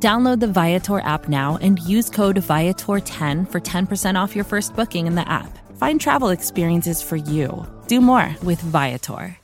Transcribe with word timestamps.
Download 0.00 0.38
the 0.38 0.46
Viator 0.46 1.00
app 1.00 1.28
now 1.28 1.58
and 1.60 1.80
use 1.80 2.08
code 2.08 2.36
Viator10 2.36 3.50
for 3.50 3.60
10% 3.60 4.14
off 4.14 4.36
your 4.36 4.44
first 4.44 4.76
booking 4.76 5.08
in 5.08 5.16
the 5.16 5.28
app. 5.28 5.58
Find 5.76 6.00
travel 6.00 6.28
experiences 6.28 7.02
for 7.02 7.16
you. 7.16 7.66
Do 7.88 8.00
more 8.00 8.36
with 8.44 8.60
Viator. 8.60 9.36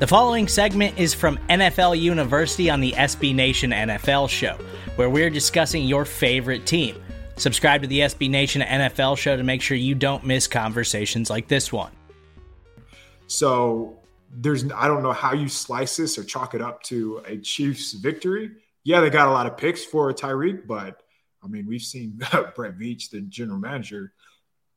The 0.00 0.08
following 0.08 0.48
segment 0.48 0.98
is 0.98 1.14
from 1.14 1.38
NFL 1.48 2.00
University 2.00 2.68
on 2.68 2.80
the 2.80 2.90
SB 2.92 3.32
Nation 3.32 3.70
NFL 3.70 4.28
show, 4.28 4.58
where 4.96 5.08
we're 5.08 5.30
discussing 5.30 5.84
your 5.84 6.04
favorite 6.04 6.66
team. 6.66 7.00
Subscribe 7.36 7.82
to 7.82 7.86
the 7.86 8.00
SB 8.00 8.28
Nation 8.28 8.60
NFL 8.62 9.16
show 9.16 9.36
to 9.36 9.44
make 9.44 9.62
sure 9.62 9.76
you 9.76 9.94
don't 9.94 10.24
miss 10.24 10.48
conversations 10.48 11.30
like 11.30 11.46
this 11.46 11.72
one. 11.72 11.92
So, 13.28 13.96
there's 14.36 14.70
I 14.72 14.88
don't 14.88 15.02
know 15.02 15.12
how 15.12 15.32
you 15.32 15.48
slice 15.48 15.96
this 15.96 16.18
or 16.18 16.24
chalk 16.24 16.54
it 16.54 16.60
up 16.60 16.82
to 16.84 17.22
a 17.26 17.38
Chiefs 17.38 17.92
victory. 17.92 18.50
Yeah, 18.82 19.00
they 19.00 19.10
got 19.10 19.28
a 19.28 19.32
lot 19.32 19.46
of 19.46 19.56
picks 19.56 19.84
for 19.84 20.12
Tyreek, 20.12 20.66
but 20.66 21.02
I 21.42 21.46
mean, 21.46 21.66
we've 21.66 21.82
seen 21.82 22.16
Brett 22.54 22.78
Veach, 22.78 23.10
the 23.10 23.20
general 23.22 23.58
manager, 23.58 24.12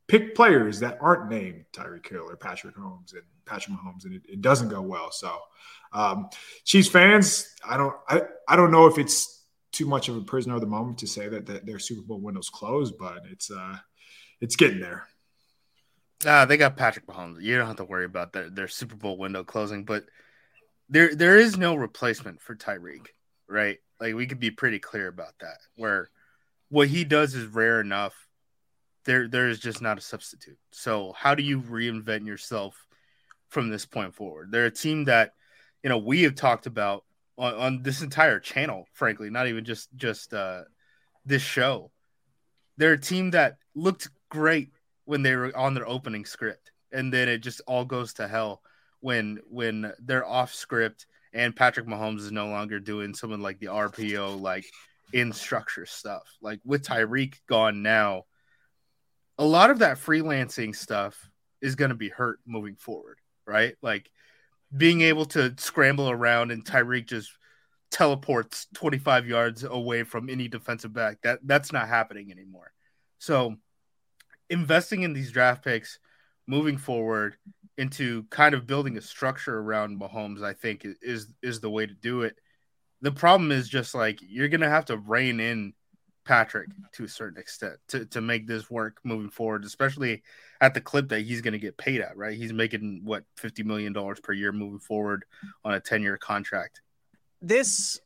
pick 0.06 0.34
players 0.34 0.80
that 0.80 0.98
aren't 1.00 1.30
named 1.30 1.64
Tyreek 1.72 2.08
Hill 2.08 2.28
or 2.28 2.36
Patrick 2.36 2.76
Holmes 2.76 3.12
and 3.12 3.22
Patrick 3.44 3.76
Mahomes, 3.76 4.04
and 4.04 4.14
it, 4.14 4.22
it 4.28 4.40
doesn't 4.40 4.68
go 4.68 4.80
well. 4.80 5.10
So, 5.10 5.38
um, 5.92 6.28
Chiefs 6.64 6.88
fans, 6.88 7.54
I 7.64 7.76
don't, 7.76 7.94
I, 8.08 8.22
I 8.48 8.56
don't 8.56 8.70
know 8.70 8.86
if 8.86 8.98
it's 8.98 9.44
too 9.72 9.86
much 9.86 10.08
of 10.08 10.16
a 10.16 10.22
prisoner 10.22 10.54
of 10.54 10.60
the 10.60 10.66
moment 10.66 10.98
to 10.98 11.06
say 11.06 11.28
that, 11.28 11.46
that 11.46 11.66
their 11.66 11.78
Super 11.78 12.02
Bowl 12.02 12.20
window's 12.20 12.48
closed, 12.48 12.98
but 12.98 13.22
it's, 13.30 13.50
uh, 13.50 13.76
it's 14.40 14.56
getting 14.56 14.80
there. 14.80 15.06
Uh, 16.26 16.44
they 16.44 16.56
got 16.56 16.76
Patrick 16.76 17.06
Mahomes. 17.06 17.42
You 17.42 17.56
don't 17.56 17.68
have 17.68 17.76
to 17.76 17.84
worry 17.84 18.04
about 18.04 18.32
their, 18.32 18.50
their 18.50 18.68
Super 18.68 18.96
Bowl 18.96 19.16
window 19.16 19.44
closing, 19.44 19.84
but 19.84 20.04
there 20.88 21.14
there 21.14 21.36
is 21.36 21.56
no 21.56 21.74
replacement 21.74 22.40
for 22.40 22.56
Tyreek, 22.56 23.06
right? 23.48 23.78
Like 24.00 24.14
we 24.14 24.26
could 24.26 24.40
be 24.40 24.50
pretty 24.50 24.78
clear 24.78 25.06
about 25.06 25.34
that. 25.40 25.58
Where 25.76 26.10
what 26.70 26.88
he 26.88 27.04
does 27.04 27.34
is 27.34 27.46
rare 27.46 27.80
enough. 27.80 28.14
There 29.04 29.28
there 29.28 29.48
is 29.48 29.60
just 29.60 29.80
not 29.80 29.98
a 29.98 30.02
substitute. 30.02 30.58
So 30.72 31.12
how 31.16 31.34
do 31.34 31.42
you 31.42 31.60
reinvent 31.60 32.26
yourself 32.26 32.86
from 33.48 33.70
this 33.70 33.86
point 33.86 34.14
forward? 34.14 34.50
They're 34.50 34.66
a 34.66 34.70
team 34.70 35.04
that 35.04 35.34
you 35.82 35.88
know 35.88 35.98
we 35.98 36.22
have 36.22 36.34
talked 36.34 36.66
about 36.66 37.04
on, 37.36 37.54
on 37.54 37.82
this 37.82 38.02
entire 38.02 38.40
channel, 38.40 38.86
frankly, 38.92 39.30
not 39.30 39.46
even 39.46 39.64
just 39.64 39.88
just 39.94 40.34
uh, 40.34 40.62
this 41.24 41.42
show. 41.42 41.92
They're 42.76 42.92
a 42.94 43.00
team 43.00 43.30
that 43.32 43.58
looked 43.74 44.08
great 44.30 44.70
when 45.08 45.22
they 45.22 45.34
were 45.34 45.50
on 45.56 45.72
their 45.72 45.88
opening 45.88 46.26
script, 46.26 46.70
and 46.92 47.10
then 47.10 47.30
it 47.30 47.38
just 47.38 47.62
all 47.66 47.86
goes 47.86 48.12
to 48.12 48.28
hell 48.28 48.60
when 49.00 49.38
when 49.48 49.90
they're 50.00 50.26
off 50.26 50.52
script 50.52 51.06
and 51.32 51.56
Patrick 51.56 51.86
Mahomes 51.86 52.18
is 52.18 52.30
no 52.30 52.48
longer 52.48 52.78
doing 52.78 53.14
something 53.14 53.40
like 53.40 53.58
the 53.58 53.68
RPO 53.68 54.38
like 54.38 54.66
in 55.14 55.32
structure 55.32 55.86
stuff. 55.86 56.24
Like 56.42 56.60
with 56.62 56.84
Tyreek 56.84 57.36
gone 57.48 57.80
now, 57.80 58.24
a 59.38 59.44
lot 59.46 59.70
of 59.70 59.78
that 59.78 59.96
freelancing 59.96 60.76
stuff 60.76 61.30
is 61.62 61.74
going 61.74 61.88
to 61.88 61.94
be 61.94 62.10
hurt 62.10 62.40
moving 62.44 62.76
forward, 62.76 63.18
right? 63.46 63.76
Like 63.80 64.10
being 64.76 65.00
able 65.00 65.24
to 65.26 65.54
scramble 65.56 66.10
around 66.10 66.50
and 66.50 66.66
Tyreek 66.66 67.06
just 67.06 67.32
teleports 67.90 68.66
25 68.74 69.26
yards 69.26 69.64
away 69.64 70.02
from 70.02 70.28
any 70.28 70.48
defensive 70.48 70.92
back. 70.92 71.22
That 71.22 71.38
that's 71.44 71.72
not 71.72 71.88
happening 71.88 72.30
anymore. 72.30 72.72
So 73.18 73.56
investing 74.50 75.02
in 75.02 75.12
these 75.12 75.32
draft 75.32 75.64
picks 75.64 75.98
moving 76.46 76.78
forward 76.78 77.36
into 77.76 78.24
kind 78.24 78.54
of 78.54 78.66
building 78.66 78.96
a 78.96 79.00
structure 79.00 79.58
around 79.58 80.00
Mahomes, 80.00 80.42
I 80.42 80.52
think 80.52 80.84
is 81.02 81.32
is 81.42 81.60
the 81.60 81.70
way 81.70 81.86
to 81.86 81.94
do 81.94 82.22
it. 82.22 82.36
The 83.00 83.12
problem 83.12 83.52
is 83.52 83.68
just 83.68 83.94
like 83.94 84.18
you're 84.20 84.48
gonna 84.48 84.68
have 84.68 84.86
to 84.86 84.96
rein 84.96 85.38
in 85.38 85.74
Patrick 86.24 86.68
to 86.92 87.04
a 87.04 87.08
certain 87.08 87.40
extent 87.40 87.76
to, 87.88 88.04
to 88.06 88.20
make 88.20 88.46
this 88.46 88.68
work 88.68 88.98
moving 89.04 89.30
forward, 89.30 89.64
especially 89.64 90.22
at 90.60 90.74
the 90.74 90.80
clip 90.80 91.08
that 91.08 91.20
he's 91.20 91.40
gonna 91.40 91.58
get 91.58 91.76
paid 91.76 92.00
at, 92.00 92.16
right? 92.16 92.36
He's 92.36 92.52
making 92.52 93.02
what 93.04 93.24
fifty 93.36 93.62
million 93.62 93.92
dollars 93.92 94.18
per 94.20 94.32
year 94.32 94.52
moving 94.52 94.80
forward 94.80 95.24
on 95.64 95.74
a 95.74 95.80
10 95.80 96.02
year 96.02 96.18
contract. 96.18 96.82
This 97.40 98.00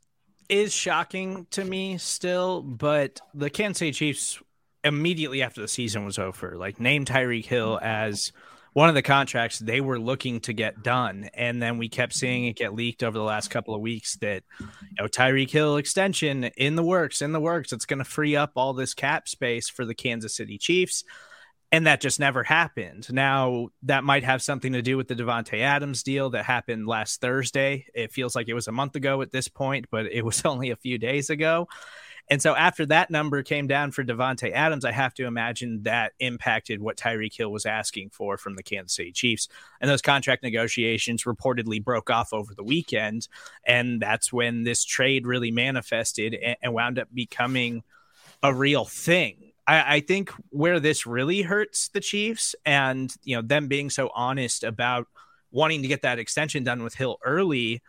is 0.51 0.75
shocking 0.75 1.47
to 1.53 1.65
me 1.65 1.97
still, 1.97 2.61
but 2.61 3.21
the 3.33 3.49
Kansas 3.49 3.79
City 3.79 3.93
Chiefs 3.93 4.39
immediately 4.85 5.43
after 5.43 5.61
the 5.61 5.69
season 5.69 6.05
was 6.05 6.19
over, 6.19 6.57
like 6.57 6.81
named 6.81 7.07
Tyreek 7.07 7.45
Hill 7.45 7.79
as 7.83 8.33
one 8.73 8.89
of 8.89 8.95
the 8.95 9.03
contracts 9.03 9.59
they 9.59 9.81
were 9.81 9.99
looking 9.99 10.41
to 10.41 10.53
get 10.53 10.83
done. 10.83 11.29
And 11.35 11.63
then 11.63 11.79
we 11.79 11.89
kept 11.89 12.15
seeing 12.15 12.47
it 12.47 12.57
get 12.57 12.75
leaked 12.75 13.03
over 13.03 13.17
the 13.17 13.25
last 13.25 13.49
couple 13.49 13.75
of 13.75 13.81
weeks 13.81 14.17
that, 14.17 14.45
you 14.59 14.67
know, 14.99 15.07
Tyreek 15.07 15.51
Hill 15.51 15.77
extension 15.77 16.45
in 16.45 16.77
the 16.77 16.83
works, 16.83 17.21
in 17.21 17.33
the 17.33 17.41
works. 17.41 17.73
It's 17.73 17.85
going 17.85 17.99
to 17.99 18.05
free 18.05 18.35
up 18.35 18.53
all 18.57 18.73
this 18.73 18.95
cap 18.95 19.29
space 19.29 19.69
for 19.69 19.85
the 19.85 19.95
Kansas 19.95 20.35
City 20.35 20.59
Chiefs. 20.59 21.05
And 21.71 21.87
that 21.87 22.03
just 22.03 22.21
never 22.21 22.43
happened. 22.43 23.11
Now, 23.11 23.69
that 23.85 24.05
might 24.05 24.25
have 24.25 24.43
something 24.43 24.75
to 24.75 24.83
do 24.83 24.99
with 24.99 25.09
the 25.09 25.15
Davante 25.15 25.61
Adams 25.61 26.03
deal 26.03 26.29
that 26.31 26.45
happened 26.45 26.87
last 26.87 27.23
Thursday. 27.23 27.87
It 27.95 28.13
feels 28.13 28.37
like 28.37 28.49
it 28.49 28.55
was 28.55 28.69
a 28.69 28.73
month 28.73 28.95
ago 28.95 29.23
at 29.23 29.33
this 29.33 29.49
point, 29.49 29.87
but 29.91 30.05
it 30.05 30.23
was 30.23 30.43
only 30.45 30.71
a 30.71 30.77
few 30.77 30.99
days 30.99 31.31
ago. 31.31 31.69
And 32.31 32.41
so 32.41 32.55
after 32.55 32.87
that 32.87 33.11
number 33.11 33.43
came 33.43 33.67
down 33.67 33.91
for 33.91 34.05
Davante 34.05 34.53
Adams, 34.53 34.85
I 34.85 34.93
have 34.93 35.13
to 35.15 35.27
imagine 35.27 35.83
that 35.83 36.13
impacted 36.19 36.81
what 36.81 36.97
Tyreek 36.97 37.37
Hill 37.37 37.51
was 37.53 37.67
asking 37.67 38.11
for 38.11 38.39
from 38.39 38.55
the 38.55 38.63
Kansas 38.63 38.97
City 38.97 39.13
Chiefs. 39.13 39.49
And 39.81 39.91
those 39.91 40.03
contract 40.03 40.43
negotiations 40.43 41.25
reportedly 41.25 41.83
broke 41.83 42.11
off 42.11 42.33
over 42.33 42.55
the 42.55 42.63
weekend. 42.63 43.29
And 43.67 44.01
that's 44.01 44.33
when 44.33 44.63
this 44.63 44.85
trade 44.85 45.27
really 45.27 45.51
manifested 45.51 46.35
and, 46.35 46.73
wound 46.73 46.99
up 46.99 47.09
becoming 47.13 47.83
a 48.43 48.55
real 48.55 48.85
thing. 48.85 49.53
I, 49.67 49.97
I 49.97 50.01
think 50.01 50.31
where 50.51 50.81
this 50.81 51.07
really 51.07 51.43
hurts 51.43 51.89
the 51.89 52.01
Chiefs 52.01 52.55
and 52.65 53.15
you 53.25 53.37
know 53.37 53.43
them 53.43 53.69
being 53.69 53.91
so 53.91 54.11
honest 54.15 54.65
about 54.65 55.07
wanting 55.51 55.83
to 55.83 55.89
get 55.89 56.03
that 56.03 56.19
extension 56.19 56.65
done 56.65 56.83
with 56.83 56.95
Hill 56.95 57.19
early 57.25 57.83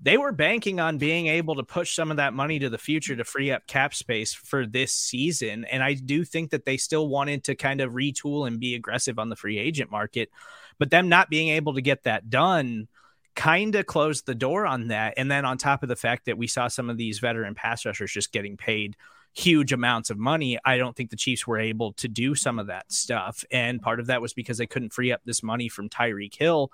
they 0.00 0.16
were 0.16 0.32
banking 0.32 0.78
on 0.78 0.98
being 0.98 1.26
able 1.26 1.56
to 1.56 1.64
push 1.64 1.94
some 1.94 2.10
of 2.10 2.18
that 2.18 2.32
money 2.32 2.58
to 2.60 2.70
the 2.70 2.78
future 2.78 3.16
to 3.16 3.24
free 3.24 3.50
up 3.50 3.66
cap 3.66 3.94
space 3.94 4.32
for 4.32 4.64
this 4.64 4.92
season. 4.92 5.64
And 5.64 5.82
I 5.82 5.94
do 5.94 6.24
think 6.24 6.50
that 6.50 6.64
they 6.64 6.76
still 6.76 7.08
wanted 7.08 7.44
to 7.44 7.56
kind 7.56 7.80
of 7.80 7.92
retool 7.92 8.46
and 8.46 8.60
be 8.60 8.76
aggressive 8.76 9.18
on 9.18 9.28
the 9.28 9.36
free 9.36 9.58
agent 9.58 9.90
market. 9.90 10.30
But 10.78 10.90
them 10.90 11.08
not 11.08 11.30
being 11.30 11.48
able 11.48 11.74
to 11.74 11.80
get 11.80 12.04
that 12.04 12.30
done 12.30 12.86
kind 13.34 13.74
of 13.74 13.86
closed 13.86 14.26
the 14.26 14.36
door 14.36 14.66
on 14.66 14.88
that. 14.88 15.14
And 15.16 15.30
then 15.30 15.44
on 15.44 15.58
top 15.58 15.82
of 15.82 15.88
the 15.88 15.96
fact 15.96 16.26
that 16.26 16.38
we 16.38 16.46
saw 16.46 16.68
some 16.68 16.90
of 16.90 16.96
these 16.96 17.18
veteran 17.18 17.54
pass 17.56 17.84
rushers 17.84 18.12
just 18.12 18.32
getting 18.32 18.56
paid 18.56 18.96
huge 19.34 19.72
amounts 19.72 20.10
of 20.10 20.18
money, 20.18 20.58
I 20.64 20.76
don't 20.76 20.96
think 20.96 21.10
the 21.10 21.16
Chiefs 21.16 21.46
were 21.46 21.58
able 21.58 21.92
to 21.94 22.08
do 22.08 22.36
some 22.36 22.60
of 22.60 22.68
that 22.68 22.92
stuff. 22.92 23.44
And 23.50 23.82
part 23.82 23.98
of 23.98 24.06
that 24.06 24.20
was 24.20 24.32
because 24.32 24.58
they 24.58 24.66
couldn't 24.66 24.92
free 24.92 25.10
up 25.10 25.22
this 25.24 25.42
money 25.42 25.68
from 25.68 25.88
Tyreek 25.88 26.36
Hill 26.36 26.70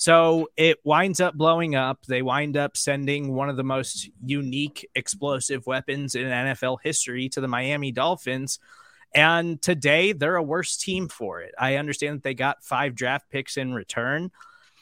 so 0.00 0.48
it 0.56 0.78
winds 0.82 1.20
up 1.20 1.34
blowing 1.34 1.74
up. 1.74 2.06
They 2.06 2.22
wind 2.22 2.56
up 2.56 2.74
sending 2.74 3.34
one 3.34 3.50
of 3.50 3.58
the 3.58 3.62
most 3.62 4.08
unique 4.24 4.88
explosive 4.94 5.66
weapons 5.66 6.14
in 6.14 6.24
NFL 6.24 6.78
history 6.82 7.28
to 7.28 7.42
the 7.42 7.48
Miami 7.48 7.92
Dolphins. 7.92 8.60
And 9.14 9.60
today 9.60 10.12
they're 10.12 10.36
a 10.36 10.42
worse 10.42 10.78
team 10.78 11.08
for 11.08 11.42
it. 11.42 11.54
I 11.58 11.76
understand 11.76 12.16
that 12.16 12.22
they 12.22 12.32
got 12.32 12.64
five 12.64 12.94
draft 12.94 13.28
picks 13.28 13.58
in 13.58 13.74
return, 13.74 14.30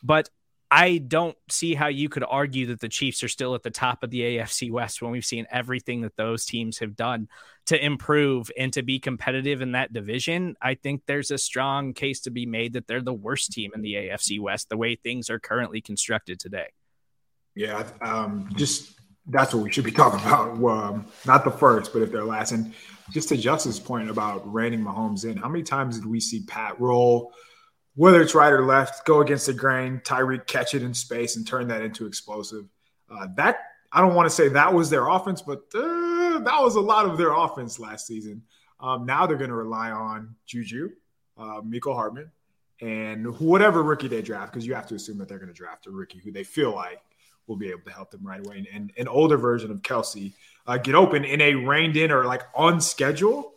but 0.05 0.31
I 0.71 0.99
don't 0.99 1.37
see 1.49 1.75
how 1.75 1.89
you 1.89 2.11
could 2.11 2.25
argue 2.29 2.67
that 2.67 2.81
the 2.81 2.91
Chiefs 2.91 3.23
are 3.23 3.29
still 3.29 3.55
at 3.55 3.63
the 3.63 3.71
top 3.71 4.03
of 4.03 4.11
the 4.11 4.21
AFC 4.21 4.71
West 4.71 5.01
when 5.01 5.11
we've 5.11 5.25
seen 5.25 5.47
everything 5.51 6.03
that 6.03 6.17
those 6.17 6.45
teams 6.45 6.79
have 6.79 6.95
done 6.95 7.29
to 7.67 7.83
improve 7.83 8.51
and 8.57 8.73
to 8.75 8.83
be 8.83 8.99
competitive 8.99 9.63
in 9.63 9.73
that 9.73 9.93
division. 9.93 10.57
I 10.61 10.75
think 10.75 11.03
there's 11.07 11.31
a 11.31 11.39
strong 11.39 11.95
case 11.95 12.21
to 12.21 12.31
be 12.31 12.45
made 12.45 12.75
that 12.75 12.87
they're 12.87 13.01
the 13.01 13.15
worst 13.15 13.53
team 13.53 13.71
in 13.75 13.81
the 13.81 13.95
AFC 13.95 14.41
West 14.41 14.69
the 14.69 14.77
way 14.77 14.97
things 14.97 15.31
are 15.31 15.39
currently 15.39 15.81
constructed 15.81 16.39
today. 16.39 16.69
Yeah, 17.55 17.89
um, 18.03 18.51
just 18.55 18.99
that's 19.27 19.55
what 19.55 19.63
we 19.63 19.73
should 19.73 19.85
be 19.85 19.91
talking 19.93 20.21
about. 20.21 20.63
Um, 20.63 21.07
not 21.27 21.45
the 21.45 21.51
first, 21.51 21.95
but 21.95 22.03
if 22.03 22.13
they're 22.13 22.25
last. 22.25 22.53
And 22.53 22.75
just 23.11 23.31
to 23.31 23.37
Justin's 23.37 23.81
point 23.81 24.11
about 24.11 24.51
reining 24.53 24.81
Mahomes 24.81 25.25
in, 25.25 25.39
how 25.39 25.49
many 25.49 25.63
times 25.63 25.99
did 25.99 26.07
we 26.07 26.21
see 26.21 26.43
Pat 26.47 26.79
roll? 26.79 27.33
Whether 27.99 28.23
it's 28.23 28.33
right 28.33 28.53
or 28.53 28.65
left, 28.65 29.05
go 29.05 29.23
against 29.23 29.47
the 29.47 29.53
grain. 29.53 30.01
Tyreek 30.05 30.47
catch 30.47 30.73
it 30.73 30.85
in 30.85 30.95
space 30.95 31.35
and 31.35 31.45
turn 31.45 31.67
that 31.67 31.83
into 31.83 32.07
explosive. 32.07 32.67
Uh, 33.11 33.27
that 33.37 33.59
I 33.91 34.01
don't 34.01 34.15
want 34.15 34.29
to 34.29 34.31
say 34.33 34.47
that 34.51 34.73
was 34.73 34.89
their 34.89 35.09
offense, 35.09 35.43
but 35.43 35.65
uh, 35.75 36.39
that 36.39 36.59
was 36.61 36.77
a 36.77 36.81
lot 36.81 37.07
of 37.07 37.19
their 37.19 37.33
offense 37.33 37.81
last 37.81 38.07
season. 38.07 38.43
Um, 38.79 39.05
now 39.05 39.27
they're 39.27 39.37
going 39.37 39.51
to 39.51 39.57
rely 39.57 39.91
on 39.91 40.37
Juju, 40.47 40.91
uh, 41.37 41.61
Mecole 41.63 41.97
Hardman, 41.97 42.31
and 42.81 43.37
whatever 43.41 43.83
rookie 43.83 44.07
they 44.07 44.23
draft, 44.23 44.53
because 44.53 44.65
you 44.65 44.75
have 44.75 44.87
to 44.87 44.95
assume 44.95 45.19
that 45.19 45.27
they're 45.29 45.41
going 45.41 45.49
to 45.49 45.53
draft 45.53 45.89
a 45.89 45.91
rookie 45.91 46.21
who 46.21 46.31
they 46.31 46.45
feel 46.45 46.73
like 46.73 47.01
will 47.49 47.57
be 47.57 47.71
able 47.71 47.81
to 47.81 47.91
help 47.91 48.13
them 48.13 48.25
right 48.25 48.47
away. 48.47 48.59
And, 48.59 48.69
and 48.73 48.93
an 48.97 49.09
older 49.09 49.39
version 49.39 49.73
of 49.73 49.83
Kelce 49.83 50.35
uh, 50.69 50.79
get 50.79 50.95
open 50.95 51.25
in 51.25 51.41
a 51.41 51.57
reined 51.57 51.97
in 51.97 52.13
or 52.13 52.27
like 52.27 52.43
on 52.55 52.81
schedule. 52.81 53.55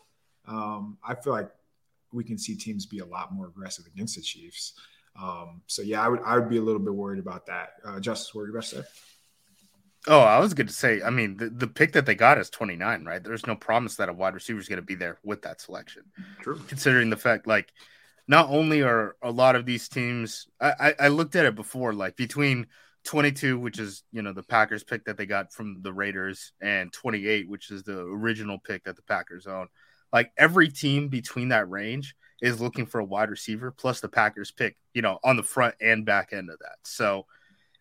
Um, 0.48 0.98
I 1.08 1.14
feel 1.14 1.34
like 1.34 1.52
we 2.13 2.24
can 2.24 2.38
see 2.38 2.56
teams 2.56 2.86
be 2.86 3.00
a 3.00 3.06
lot 3.06 3.34
more 3.34 3.48
aggressive 3.48 3.86
against 3.86 4.16
the 4.16 4.22
Chiefs. 4.22 4.74
Um, 5.22 5.62
so 5.68 5.81
yeah, 5.81 6.02
I 6.02 6.08
would 6.08 6.22
I 6.24 6.38
would 6.38 6.50
be 6.50 6.58
a 6.58 6.62
little 6.62 6.81
bit 6.81 6.94
worried 6.94 7.19
about 7.19 7.46
that. 7.48 7.74
Uh, 7.86 8.00
Justis, 8.00 8.34
what 8.34 8.44
are 8.44 8.46
you 8.48 8.52
about 8.52 8.63
to 8.63 8.75
say? 8.78 8.84
Oh, 10.08 10.22
I 10.22 10.40
was 10.40 10.56
going 10.56 10.68
to 10.68 10.74
say, 10.74 11.04
I 11.04 11.12
mean, 11.12 11.38
the, 11.38 11.50
the 11.50 11.68
pick 11.68 11.92
that 11.92 12.08
they 12.08 12.16
got 12.16 12.40
is 12.40 12.50
29, 12.50 13.06
right? 13.06 13.24
There's 13.24 13.46
no 13.46 13.56
promise 13.56 13.98
that 13.98 14.10
a 14.10 14.13
wide 14.13 14.34
receiver 14.34 14.60
is 14.60 14.68
going 14.68 14.78
to 14.78 14.86
be 14.86 14.96
there 14.96 15.19
with 15.24 15.44
that 15.44 15.62
selection. 15.62 16.04
True. 16.40 16.60
Considering 16.68 17.12
the 17.12 17.18
fact, 17.18 17.46
like, 17.46 17.72
not 18.28 18.50
only 18.50 18.81
are 18.81 19.16
a 19.22 19.30
lot 19.30 19.56
of 19.56 19.68
these 19.68 19.88
teams, 19.88 20.48
I, 20.60 20.74
I, 20.80 20.96
I 21.02 21.08
looked 21.10 21.36
at 21.36 21.46
it 21.46 21.54
before, 21.54 21.94
like, 21.94 22.16
between 22.16 22.66
22, 23.04 23.60
which 23.60 23.78
is, 23.78 24.04
you 24.12 24.24
know, 24.24 24.34
the 24.34 24.42
Packers 24.42 24.84
pick 24.84 25.06
that 25.06 25.18
they 25.18 25.28
got 25.28 25.54
from 25.54 25.84
the 25.84 25.94
Raiders, 25.94 26.52
and 26.62 26.92
28, 26.92 27.48
which 27.48 27.69
is 27.69 27.84
the 27.84 28.00
original 28.00 28.58
pick 28.58 28.86
that 28.86 28.96
the 28.96 29.04
Packers 29.04 29.46
own. 29.46 29.68
Like, 30.12 30.31
every 30.38 30.69
team 30.69 31.08
between 31.08 31.50
that 31.50 31.69
range 31.69 32.16
is 32.42 32.60
looking 32.60 32.86
for 32.86 33.00
a 33.00 33.06
wide 33.06 33.30
receiver, 33.30 33.72
plus 33.72 34.02
the 34.02 34.10
Packers 34.10 34.52
pick, 34.52 34.78
you 34.94 35.02
know, 35.02 35.19
on 35.24 35.38
the 35.38 35.44
front 35.44 35.75
and 35.80 36.06
back 36.06 36.34
end 36.34 36.50
of 36.50 36.60
that. 36.60 36.78
So, 36.84 37.25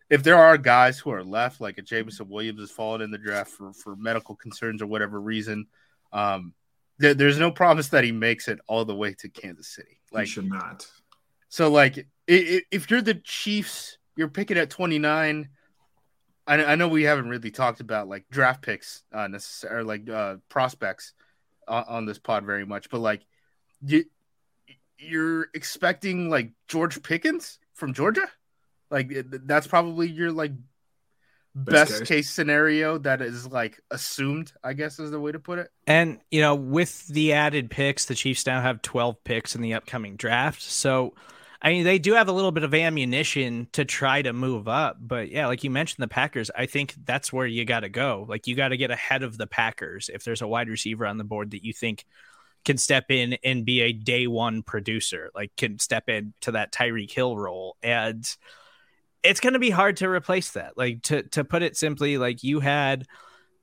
if 0.09 0.23
there 0.23 0.37
are 0.37 0.57
guys 0.57 0.99
who 0.99 1.11
are 1.11 1.23
left, 1.23 1.61
like 1.61 1.77
a 1.77 1.81
Jameson 1.81 2.29
Williams 2.29 2.59
has 2.59 2.69
fallen 2.69 3.01
in 3.01 3.11
the 3.11 3.17
draft 3.17 3.51
for, 3.51 3.73
for 3.73 3.95
medical 3.95 4.35
concerns 4.35 4.81
or 4.81 4.87
whatever 4.87 5.19
reason, 5.19 5.67
um, 6.11 6.53
there, 6.99 7.13
there's 7.13 7.39
no 7.39 7.49
promise 7.49 7.89
that 7.89 8.03
he 8.03 8.11
makes 8.11 8.47
it 8.47 8.59
all 8.67 8.85
the 8.85 8.95
way 8.95 9.13
to 9.13 9.29
Kansas 9.29 9.67
City. 9.67 9.99
Like, 10.11 10.25
he 10.25 10.31
should 10.31 10.49
not. 10.49 10.85
So, 11.49 11.69
like, 11.71 12.07
if, 12.27 12.63
if 12.71 12.91
you're 12.91 13.01
the 13.01 13.15
Chiefs, 13.15 13.97
you're 14.15 14.27
picking 14.27 14.57
at 14.57 14.69
29. 14.69 15.49
I, 16.47 16.65
I 16.65 16.75
know 16.75 16.87
we 16.87 17.03
haven't 17.03 17.29
really 17.29 17.51
talked 17.51 17.79
about 17.79 18.07
like 18.07 18.25
draft 18.29 18.61
picks, 18.61 19.03
uh, 19.13 19.27
necessarily 19.27 19.85
like 19.85 20.09
uh, 20.09 20.37
prospects 20.49 21.13
on, 21.71 21.85
on 21.87 22.05
this 22.05 22.19
pod 22.19 22.45
very 22.45 22.65
much, 22.65 22.89
but 22.89 22.99
like, 22.99 23.21
you, 23.83 24.05
you're 24.99 25.47
expecting 25.53 26.29
like 26.29 26.51
George 26.67 27.01
Pickens 27.01 27.59
from 27.73 27.93
Georgia. 27.93 28.27
Like 28.89 29.11
that's 29.45 29.67
probably 29.67 30.09
your 30.09 30.31
like 30.31 30.51
best, 31.55 31.91
best 31.91 31.99
case. 32.01 32.07
case. 32.07 32.29
scenario 32.29 32.97
that 32.99 33.21
is 33.21 33.47
like 33.47 33.79
assumed, 33.89 34.51
I 34.63 34.73
guess 34.73 34.99
is 34.99 35.11
the 35.11 35.19
way 35.19 35.31
to 35.31 35.39
put 35.39 35.59
it. 35.59 35.71
And 35.87 36.19
you 36.29 36.41
know, 36.41 36.55
with 36.55 37.07
the 37.07 37.33
added 37.33 37.71
picks, 37.71 38.05
the 38.05 38.15
Chiefs 38.15 38.45
now 38.45 38.61
have 38.61 38.81
12 38.81 39.23
picks 39.23 39.55
in 39.55 39.61
the 39.61 39.73
upcoming 39.73 40.15
draft. 40.17 40.61
So 40.61 41.13
I 41.61 41.69
mean, 41.69 41.83
they 41.83 41.99
do 41.99 42.13
have 42.13 42.27
a 42.27 42.31
little 42.31 42.51
bit 42.51 42.63
of 42.63 42.73
ammunition 42.73 43.67
to 43.73 43.85
try 43.85 44.23
to 44.23 44.33
move 44.33 44.67
up, 44.67 44.97
but 44.99 45.29
yeah, 45.29 45.45
like 45.45 45.63
you 45.63 45.69
mentioned, 45.69 46.01
the 46.01 46.07
Packers. 46.07 46.49
I 46.55 46.65
think 46.65 46.95
that's 47.05 47.31
where 47.31 47.45
you 47.45 47.65
got 47.65 47.81
to 47.81 47.89
go. 47.89 48.25
Like 48.27 48.47
you 48.47 48.55
got 48.55 48.69
to 48.69 48.77
get 48.77 48.89
ahead 48.89 49.21
of 49.21 49.37
the 49.37 49.45
Packers 49.45 50.09
if 50.11 50.23
there's 50.23 50.41
a 50.41 50.47
wide 50.47 50.69
receiver 50.69 51.05
on 51.05 51.17
the 51.17 51.23
board 51.23 51.51
that 51.51 51.63
you 51.63 51.71
think 51.71 52.05
can 52.65 52.77
step 52.77 53.05
in 53.09 53.37
and 53.43 53.65
be 53.65 53.81
a 53.81 53.93
day 53.93 54.25
one 54.25 54.63
producer, 54.63 55.29
like 55.35 55.55
can 55.55 55.77
step 55.77 56.09
into 56.09 56.51
that 56.51 56.71
Tyreek 56.71 57.11
Hill 57.11 57.37
role, 57.37 57.77
and 57.83 58.25
it's 59.23 59.39
going 59.39 59.53
to 59.53 59.59
be 59.59 59.69
hard 59.69 59.97
to 59.97 60.09
replace 60.09 60.51
that. 60.51 60.77
Like 60.77 61.03
to 61.03 61.23
to 61.29 61.43
put 61.43 61.61
it 61.61 61.77
simply, 61.77 62.17
like 62.17 62.43
you 62.43 62.59
had 62.59 63.05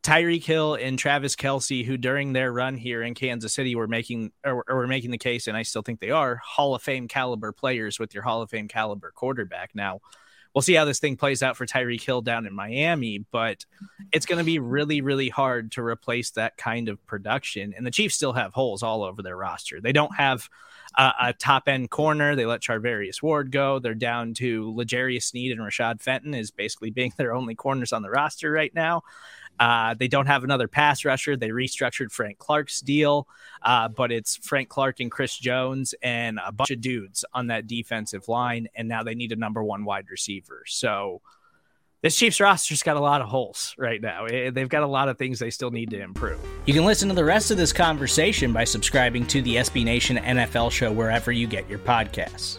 Tyreek 0.08 0.44
Hill 0.44 0.75
and 0.75 0.99
Travis 0.99 1.37
Kelce, 1.37 1.84
who 1.84 1.99
during 1.99 2.32
their 2.32 2.50
run 2.50 2.78
here 2.78 3.02
in 3.02 3.12
Kansas 3.12 3.52
City 3.52 3.75
were 3.75 3.87
making 3.87 4.32
or, 4.43 4.64
or 4.66 4.76
were 4.76 4.87
making 4.87 5.10
the 5.10 5.19
case, 5.19 5.46
and 5.46 5.55
I 5.55 5.64
still 5.64 5.82
think 5.82 6.00
they 6.00 6.10
are 6.10 6.37
Hall 6.37 6.75
of 6.75 6.81
Fame 6.81 7.08
caliber 7.08 7.52
players 7.52 7.99
with 7.99 8.14
your 8.14 8.22
Hall 8.22 8.40
of 8.40 8.49
Fame 8.49 8.69
caliber 8.69 9.12
quarterback. 9.14 9.75
Now, 9.75 10.00
we'll 10.55 10.62
see 10.62 10.72
how 10.72 10.87
this 10.87 10.99
thing 10.99 11.19
plays 11.19 11.43
out 11.43 11.58
for 11.58 11.66
Tyreek 11.66 12.00
Hill 12.00 12.22
down 12.22 12.46
in 12.46 12.55
Miami, 12.55 13.19
but 13.31 13.66
it's 14.10 14.25
going 14.25 14.38
to 14.38 14.46
be 14.46 14.58
really, 14.58 15.02
really 15.02 15.28
hard 15.28 15.72
to 15.72 15.82
replace 15.82 16.31
that 16.31 16.56
kind 16.56 16.88
of 16.88 17.05
production. 17.06 17.75
And 17.76 17.87
the 17.87 17.90
Chiefs 17.90 18.14
still 18.14 18.32
have 18.32 18.55
holes 18.55 18.82
all 18.82 19.02
over 19.02 19.20
their 19.22 19.37
roster. 19.37 19.78
They 19.78 19.93
don't 19.93 20.16
have 20.16 20.49
uh, 20.96 21.12
a 21.20 21.32
top 21.34 21.69
end 21.69 21.90
corner. 21.90 22.34
They 22.34 22.46
let 22.46 22.62
Charvarius 22.62 23.22
Ward 23.22 23.50
go. 23.50 23.78
They're 23.78 23.94
down 23.94 24.32
to 24.34 24.75
L'Jarius 24.75 25.25
Sneed 25.25 25.52
and 25.52 25.60
Rashad 25.60 26.00
Fenton 26.00 26.32
is 26.32 26.50
basically 26.50 26.90
being 26.90 27.12
their 27.19 27.34
only 27.34 27.55
corners 27.55 27.93
on 27.93 28.00
the 28.00 28.10
roster 28.10 28.50
right 28.50 28.75
now. 28.75 29.02
Uh, 29.58 29.94
they 29.94 30.08
don't 30.08 30.26
have 30.26 30.44
another 30.44 30.69
pass 30.69 31.05
rusher. 31.05 31.37
They 31.37 31.50
restructured 31.50 32.12
Frank 32.12 32.38
Clark's 32.38 32.81
deal, 32.81 33.26
uh, 33.62 33.88
but 33.88 34.12
it's 34.12 34.37
Frank 34.37 34.69
Clark 34.69 35.00
and 35.00 35.10
Chris 35.10 35.37
Jones 35.37 35.94
and 36.02 36.38
a 36.44 36.52
bunch 36.52 36.70
of 36.70 36.81
dudes 36.81 37.25
on 37.32 37.49
that 37.49 37.66
defensive 37.66 38.28
line. 38.28 38.69
And 38.75 38.88
now 38.88 39.02
they 39.02 39.14
need 39.14 39.32
a 39.32 39.37
number 39.37 39.62
one 39.62 39.84
wide 39.84 40.06
receiver. 40.10 40.64
So 40.66 41.22
this 42.00 42.16
Chiefs 42.16 42.40
roster's 42.40 42.82
got 42.84 42.96
a 42.96 43.00
lot 43.00 43.20
of 43.20 43.28
holes 43.28 43.75
right 43.76 44.00
now. 44.00 44.26
Eh, 44.26 44.50
they've 44.50 44.69
got 44.69 44.84
a 44.84 44.87
lot 44.87 45.08
of 45.08 45.19
things 45.19 45.40
they 45.40 45.50
still 45.50 45.70
need 45.70 45.90
to 45.90 46.00
improve. 46.00 46.38
You 46.64 46.75
can 46.75 46.84
listen 46.84 47.08
to 47.08 47.14
the 47.14 47.25
rest 47.25 47.50
of 47.50 47.56
this 47.56 47.72
conversation 47.72 48.52
by 48.52 48.64
subscribing 48.64 49.26
to 49.26 49.43
the 49.43 49.56
SB 49.56 49.84
Nation 49.84 50.16
NFL 50.19 50.70
show 50.70 50.93
wherever 50.93 51.32
you 51.32 51.49
get 51.49 51.69
your 51.69 51.81
podcasts. 51.81 52.58